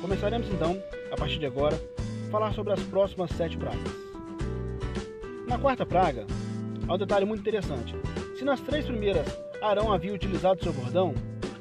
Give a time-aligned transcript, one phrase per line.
[0.00, 0.82] Começaremos então,
[1.12, 1.78] a partir de agora,
[2.26, 3.92] a falar sobre as próximas sete pragas.
[5.46, 6.26] Na quarta praga,
[6.88, 7.94] há um detalhe muito interessante.
[8.38, 9.26] Se nas três primeiras
[9.60, 11.14] Arão havia utilizado seu bordão,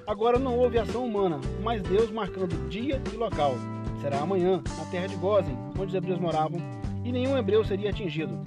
[0.08, 3.56] agora não houve ação humana, mas Deus marcando dia e local.
[4.02, 6.62] Será amanhã, na terra de Gozen, onde os hebreus moravam,
[7.04, 8.40] e nenhum hebreu seria atingido.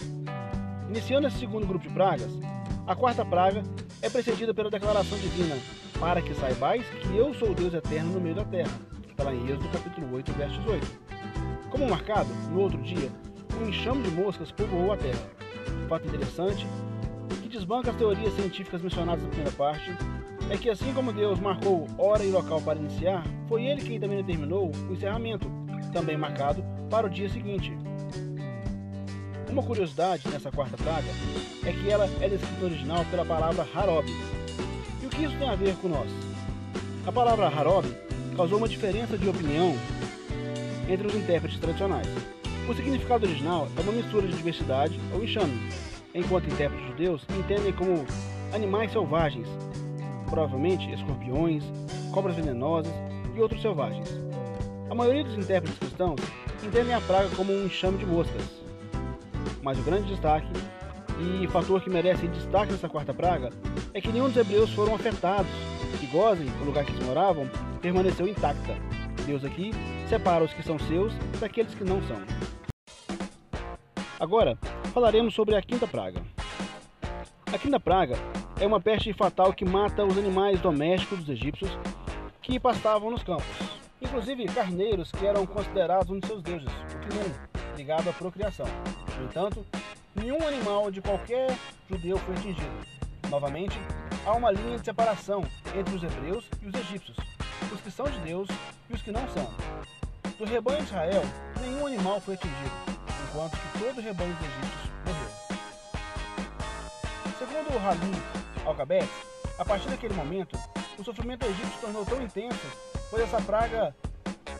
[0.88, 2.32] Iniciando esse segundo grupo de pragas,
[2.86, 3.62] a quarta praga
[4.00, 5.56] é precedida pela declaração divina,
[6.00, 8.91] para que saibais que eu sou o Deus eterno no meio da terra.
[9.12, 11.00] Está lá em Êxodo capítulo 8, verso 18.
[11.68, 13.10] Como marcado, no outro dia,
[13.60, 15.20] um enxame de moscas povoou a terra.
[15.86, 16.66] Fato interessante,
[17.42, 19.92] que desbanca as teorias científicas mencionadas na primeira parte,
[20.48, 24.16] é que assim como Deus marcou hora e local para iniciar, foi ele quem também
[24.16, 25.46] determinou o encerramento,
[25.92, 27.70] também marcado para o dia seguinte.
[29.50, 31.08] Uma curiosidade nessa quarta praga
[31.66, 34.08] é que ela é descrita original pela palavra Harob.
[35.02, 36.10] E o que isso tem a ver com nós?
[37.06, 37.86] A palavra Harob
[38.36, 39.74] causou uma diferença de opinião
[40.88, 42.08] entre os intérpretes tradicionais.
[42.68, 45.60] O significado original é uma mistura de diversidade ou enxame,
[46.14, 48.04] enquanto intérpretes judeus entendem como
[48.54, 49.48] animais selvagens,
[50.28, 51.64] provavelmente escorpiões,
[52.12, 52.92] cobras venenosas
[53.34, 54.08] e outros selvagens.
[54.90, 56.20] A maioria dos intérpretes cristãos
[56.62, 58.42] entendem a praga como um enxame de moscas,
[59.62, 60.48] mas o grande destaque,
[61.42, 63.50] e fator que merece destaque nessa quarta praga,
[63.94, 65.50] é que nenhum dos hebreus foram afetados,
[66.02, 67.48] e Gozem, o lugar que eles moravam,
[67.82, 68.76] permaneceu intacta.
[69.26, 69.72] Deus aqui
[70.08, 72.16] separa os que são seus daqueles que não são.
[74.18, 74.56] Agora,
[74.94, 76.22] falaremos sobre a quinta praga.
[77.52, 78.14] A quinta praga
[78.60, 81.70] é uma peste fatal que mata os animais domésticos dos egípcios
[82.40, 83.44] que pastavam nos campos,
[84.00, 87.34] inclusive carneiros que eram considerados um de seus deuses, o Kinum,
[87.76, 88.66] ligado à procriação.
[89.18, 89.66] No entanto,
[90.14, 91.56] nenhum animal de qualquer
[91.90, 92.86] judeu foi atingido.
[93.28, 93.76] Novamente,
[94.24, 95.42] há uma linha de separação
[95.76, 97.16] entre os hebreus e os egípcios,
[97.72, 98.48] os que são de Deus
[98.88, 99.50] e os que não são.
[100.38, 101.22] Do rebanho de Israel,
[101.60, 102.70] nenhum animal foi atingido,
[103.28, 105.30] enquanto que todo o rebanho dos egípcios morreu.
[107.38, 108.22] Segundo o Halim
[108.66, 109.12] Alcabete,
[109.58, 110.58] a partir daquele momento,
[110.98, 112.66] o sofrimento egípcio se tornou tão intenso,
[113.10, 113.94] pois essa praga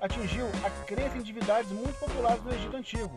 [0.00, 3.14] atingiu a crença em divindades muito populares do Egito Antigo,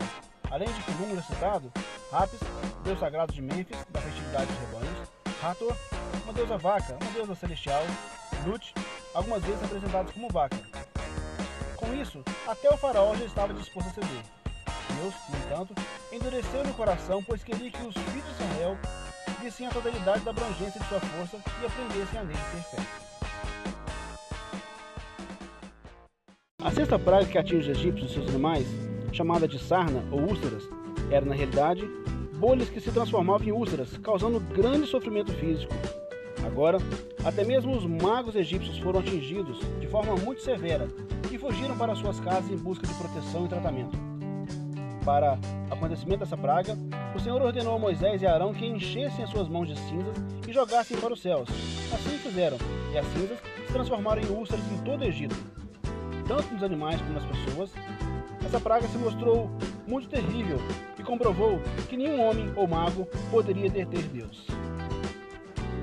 [0.50, 1.72] Além de Kulum citado,
[2.12, 2.38] Rapis,
[2.84, 5.08] deus sagrado de Mênfis, da festividade dos rebanhos,
[5.42, 5.76] Hathor,
[6.22, 7.82] uma deusa vaca, uma deusa celestial,
[8.46, 8.72] Lut,
[9.16, 10.56] algumas vezes representados como vaca.
[11.76, 14.22] Com isso, até o faraó já estava disposto a ceder.
[15.00, 15.74] Deus, no entanto,
[16.12, 18.78] endureceu-lhe o coração, pois queria que os filhos de Israel
[19.42, 22.82] vissem a totalidade da abrangência de sua força e aprendessem a ter fé.
[26.62, 28.66] A sexta praga que atinge os egípcios e seus animais
[29.12, 30.68] chamada de sarna ou úlceras,
[31.10, 31.88] era na realidade
[32.34, 35.72] bolhas que se transformavam em úlceras, causando grande sofrimento físico.
[36.46, 36.78] Agora,
[37.24, 40.88] até mesmo os magos egípcios foram atingidos de forma muito severa
[41.30, 43.98] e fugiram para suas casas em busca de proteção e tratamento.
[45.04, 45.38] Para
[45.70, 46.76] acontecimento dessa praga,
[47.14, 50.16] o Senhor ordenou a Moisés e Arão que enchessem as suas mãos de cinzas
[50.48, 51.48] e jogassem para os céus.
[51.92, 52.56] Assim fizeram,
[52.92, 55.36] e as cinzas se transformaram em úlceras em todo o Egito,
[56.26, 57.72] tanto nos animais como nas pessoas,
[58.44, 59.50] essa praga se mostrou
[59.86, 60.58] muito terrível
[60.98, 64.46] e comprovou que nenhum homem ou mago poderia deter Deus.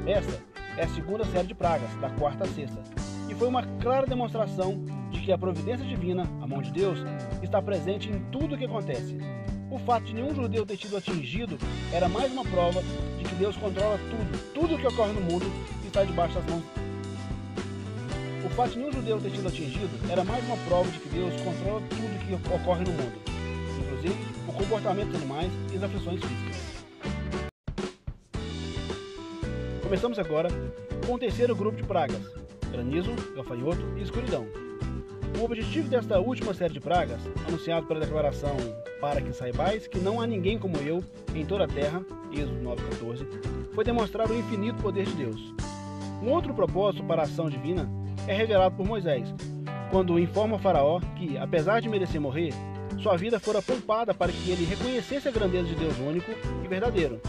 [0.05, 2.81] Esta é a segunda série de pragas, da quarta a sexta,
[3.29, 6.99] e foi uma clara demonstração de que a providência divina, a mão de Deus,
[7.41, 9.17] está presente em tudo o que acontece.
[9.69, 11.57] O fato de nenhum judeu ter sido atingido
[11.91, 12.81] era mais uma prova
[13.17, 15.45] de que Deus controla tudo, tudo o que ocorre no mundo
[15.85, 16.63] está debaixo das mãos
[18.45, 21.33] o fato de nenhum judeu ter sido atingido era mais uma prova de que Deus
[21.41, 23.13] controla tudo que ocorre no mundo,
[23.79, 24.17] inclusive
[24.47, 26.72] o comportamento dos animais e as aflições físicas.
[29.93, 30.49] Começamos agora
[31.05, 32.19] com o terceiro grupo de pragas:
[32.71, 34.47] granizo, gafanhoto e escuridão.
[35.39, 38.57] O objetivo desta última série de pragas, anunciado pela declaração
[38.99, 41.03] para que saibais que não há ninguém como eu
[41.35, 43.27] em toda a terra, Êxodo 9,14,
[43.75, 45.53] foi demonstrar o infinito poder de Deus.
[46.23, 47.87] Um outro propósito para a ação divina
[48.27, 49.31] é revelado por Moisés,
[49.91, 52.51] quando informa faraó que, apesar de merecer morrer,
[52.97, 56.31] sua vida fora poupada para que ele reconhecesse a grandeza de Deus único
[56.65, 57.21] e verdadeiro.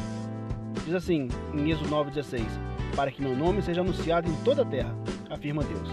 [0.85, 2.45] Diz assim, em Êxodo 9,16,
[2.95, 4.95] para que meu nome seja anunciado em toda a terra,
[5.31, 5.89] afirma Deus.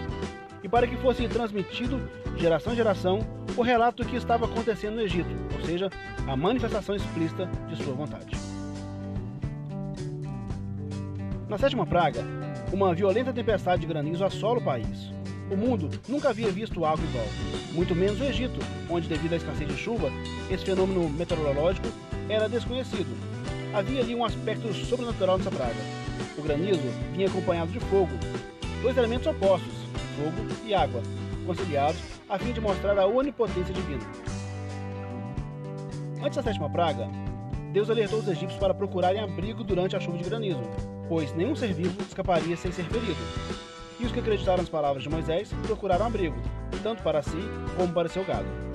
[0.64, 2.02] E para que fosse transmitido
[2.38, 3.20] geração em geração
[3.58, 5.90] o relato do que estava acontecendo no Egito, ou seja,
[6.28, 8.36] a manifestação explícita de sua vontade.
[11.48, 12.24] Na sétima praga,
[12.72, 15.12] uma violenta tempestade de granizo assola o país.
[15.52, 17.28] O mundo nunca havia visto algo igual,
[17.74, 20.10] muito menos o Egito, onde, devido à escassez de chuva,
[20.50, 21.88] esse fenômeno meteorológico
[22.30, 23.31] era desconhecido.
[23.74, 25.76] Havia ali um aspecto sobrenatural nessa praga.
[26.38, 26.82] O granizo
[27.14, 28.12] vinha acompanhado de fogo,
[28.82, 29.74] dois elementos opostos,
[30.18, 31.02] fogo e água,
[31.46, 34.04] conciliados a fim de mostrar a onipotência divina.
[36.22, 37.08] Antes da sétima praga,
[37.72, 40.62] Deus alertou os egípcios para procurarem abrigo durante a chuva de granizo,
[41.08, 43.20] pois nenhum ser vivo escaparia sem ser ferido.
[44.00, 46.36] E os que acreditaram nas palavras de Moisés procuraram abrigo,
[46.84, 47.38] tanto para si
[47.78, 48.71] como para seu gado.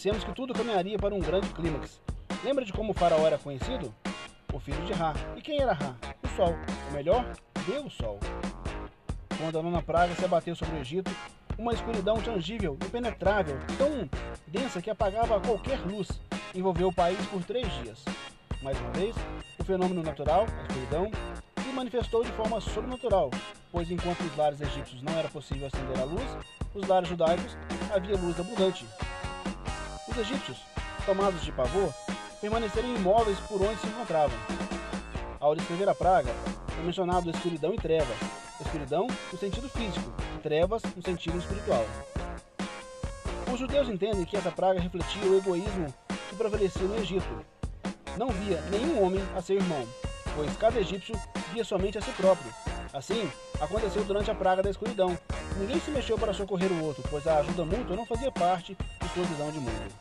[0.00, 2.00] Dissemos que tudo caminharia para um grande clímax.
[2.42, 3.94] Lembra de como o faraó era conhecido?
[4.50, 5.12] O filho de Ra.
[5.36, 5.94] E quem era Ra?
[6.22, 6.54] O Sol.
[6.86, 7.30] Ou melhor,
[7.66, 8.18] Deus Sol.
[9.36, 11.14] Quando a nona praga se abateu sobre o Egito,
[11.58, 14.08] uma escuridão tangível, impenetrável, tão
[14.46, 16.08] densa que apagava qualquer luz,
[16.54, 18.02] envolveu o país por três dias.
[18.62, 19.14] Mais uma vez,
[19.58, 21.10] o fenômeno natural, a escuridão,
[21.62, 23.30] se manifestou de forma sobrenatural,
[23.70, 26.38] pois enquanto os lares egípcios não era possível acender a luz,
[26.74, 27.54] os lares judaicos
[27.94, 28.86] havia luz abundante.
[30.10, 30.58] Os egípcios,
[31.06, 31.94] tomados de pavor,
[32.40, 34.36] permaneceram imóveis por onde se encontravam.
[35.38, 36.32] Ao descrever a praga,
[36.76, 38.16] é mencionado escuridão e trevas,
[38.60, 40.12] escuridão no sentido físico,
[40.42, 41.86] trevas no sentido espiritual.
[43.52, 45.94] Os judeus entendem que essa praga refletia o egoísmo
[46.28, 47.46] que prevalecia no Egito.
[48.16, 49.86] Não via nenhum homem a seu irmão,
[50.34, 51.14] pois cada egípcio
[51.52, 52.52] via somente a si próprio.
[52.92, 53.30] Assim,
[53.60, 55.16] aconteceu durante a praga da escuridão.
[55.56, 58.76] Ninguém se mexeu para socorrer o outro, pois a ajuda mútua não fazia parte
[59.14, 59.92] sua visão de mundo.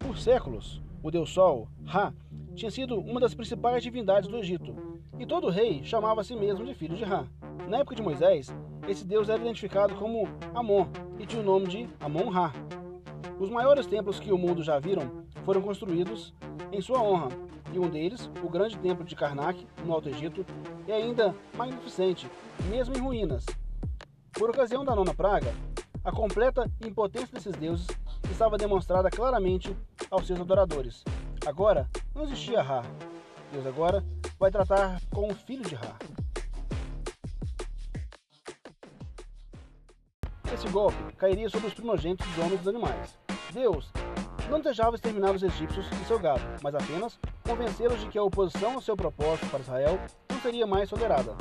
[0.00, 2.12] Por séculos, o deus Sol, Ra,
[2.56, 4.74] tinha sido uma das principais divindades do Egito,
[5.20, 7.28] e todo rei chamava a si mesmo de filho de Ra.
[7.68, 8.48] Na época de Moisés,
[8.88, 10.88] esse deus era identificado como Amon
[11.18, 12.52] e tinha o nome de Amon-Ra.
[13.38, 16.34] Os maiores templos que o mundo já viram foram construídos
[16.72, 17.28] em sua honra,
[17.72, 20.44] e um deles, o grande templo de Karnak, no Alto Egito,
[20.88, 22.28] é ainda magnificente,
[22.68, 23.46] mesmo em ruínas.
[24.32, 25.54] Por ocasião da nona praga,
[26.02, 27.86] a completa impotência desses deuses
[28.30, 29.76] estava demonstrada claramente
[30.10, 31.04] aos seus adoradores.
[31.46, 32.82] Agora, não existia Ra.
[33.52, 34.02] Deus agora
[34.38, 35.96] vai tratar com o filho de Ra.
[40.52, 43.18] Esse golpe cairia sobre os primogênitos dos homens e dos animais.
[43.52, 43.92] Deus
[44.50, 48.74] não desejava exterminar os egípcios e seu gado, mas apenas convencê-los de que a oposição
[48.74, 49.98] ao seu propósito para Israel
[50.30, 51.36] não seria mais tolerada.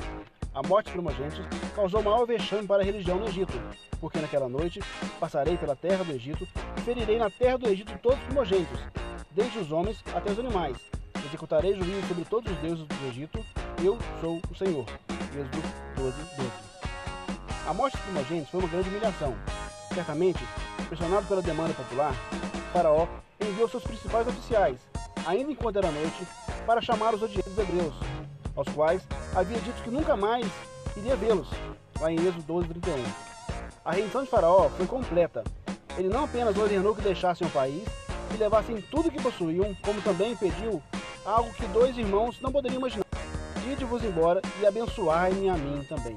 [0.53, 1.39] A morte dos primogênitos
[1.73, 3.53] causou maior vexame para a religião no Egito,
[4.01, 4.81] porque naquela noite
[5.17, 6.45] passarei pela terra do Egito
[6.77, 8.79] e ferirei na terra do Egito todos os primogênitos,
[9.31, 10.75] desde os homens até os animais.
[11.25, 13.39] Executarei juízo sobre todos os deuses do Egito,
[13.81, 14.85] eu sou o Senhor.
[15.33, 15.61] Êxodo
[15.95, 16.51] 12, 12.
[17.65, 19.33] A morte dos primogênitos foi uma grande humilhação.
[19.93, 20.43] Certamente,
[20.89, 22.13] pressionado pela demanda popular,
[22.73, 23.07] Faraó
[23.39, 24.79] enviou seus principais oficiais,
[25.25, 26.27] ainda enquanto era noite,
[26.65, 28.10] para chamar os odiados hebreus,
[28.55, 29.01] aos quais
[29.35, 30.45] havia dito que nunca mais
[30.95, 31.47] iria vê-los,
[31.99, 33.03] lá em Êxodo 12, 31.
[33.83, 35.43] A rendição de Faraó foi completa.
[35.97, 37.83] Ele não apenas ordenou que deixassem o país
[38.33, 40.81] e levassem tudo que possuíam, como também pediu
[41.25, 43.05] algo que dois irmãos não poderiam imaginar.
[43.71, 46.15] Ide-vos embora e abençoai-me a mim também.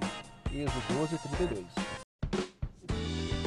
[0.53, 1.65] Êxodo 12, 32.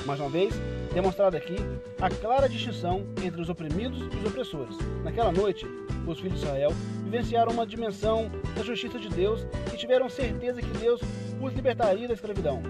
[0.06, 0.54] Mais uma vez,
[0.94, 1.56] demonstrada aqui
[2.02, 4.78] a clara distinção entre os oprimidos e os opressores.
[5.04, 5.66] Naquela noite,
[6.12, 6.72] os filhos de Israel
[7.04, 11.02] vivenciaram uma dimensão da justiça de Deus e tiveram certeza que Deus
[11.42, 12.62] os libertaria da escravidão.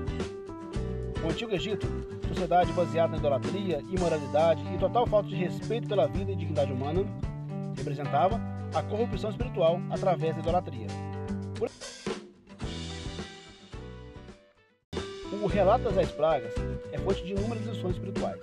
[1.23, 1.87] O Antigo Egito,
[2.27, 7.03] sociedade baseada na idolatria, imoralidade e total falta de respeito pela vida e dignidade humana,
[7.75, 8.39] representava
[8.73, 10.87] a corrupção espiritual através da idolatria.
[15.41, 16.53] O relato das dez pragas
[16.91, 18.41] é fonte de inúmeras lições espirituais.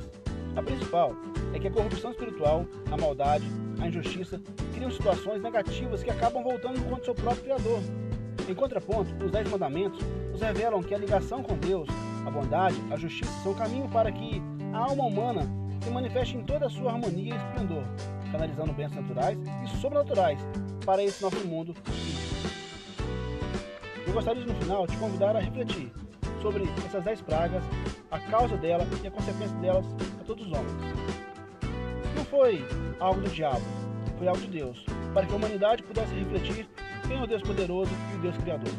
[0.56, 1.12] A principal
[1.52, 3.44] é que a corrupção espiritual, a maldade,
[3.80, 4.40] a injustiça
[4.74, 7.80] criam situações negativas que acabam voltando contra seu próprio Criador.
[8.48, 10.00] Em contraponto, os Dez Mandamentos
[10.30, 11.88] nos revelam que a ligação com Deus,
[12.26, 15.42] a bondade, a justiça são caminho para que a alma humana
[15.80, 17.84] se manifeste em toda a sua harmonia e esplendor,
[18.30, 20.40] canalizando bênçãos naturais e sobrenaturais
[20.84, 21.74] para esse nosso mundo.
[24.06, 25.92] Eu gostaria de, no final, te convidar a refletir
[26.42, 27.62] sobre essas dez pragas,
[28.10, 29.86] a causa delas e a consequência delas
[30.20, 30.72] a todos os homens.
[32.14, 32.64] Não foi
[33.00, 33.62] algo do diabo,
[34.28, 36.68] algo de Deus, para que a humanidade pudesse refletir
[37.06, 38.72] quem é o Deus poderoso e o Deus criador.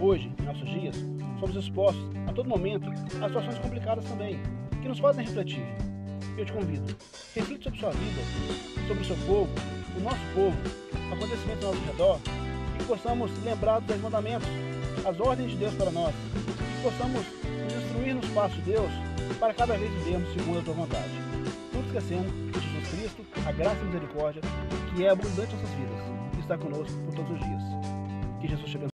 [0.00, 0.96] Hoje, em nossos dias,
[1.38, 4.40] somos expostos a todo momento a situações complicadas também,
[4.82, 5.64] que nos fazem refletir.
[6.36, 6.96] Eu te convido,
[7.34, 8.22] reflita sobre sua vida,
[8.88, 9.50] sobre o seu povo,
[9.96, 10.56] o nosso povo,
[11.12, 12.20] acontecimentos ao nosso redor,
[12.74, 14.48] e que possamos lembrar dos mandamentos,
[15.06, 17.24] as ordens de Deus para nós, que possamos
[17.62, 18.90] nos instruir nos passos de Deus
[19.38, 21.10] para cada vez vivermos segundo a tua vontade.
[21.72, 22.43] Tudo esquecendo
[22.94, 24.42] Cristo, a graça e a misericórdia,
[24.94, 27.62] que é abundante em nossas vidas, está conosco por todos os dias.
[28.40, 28.90] Que Jesus te abençoe.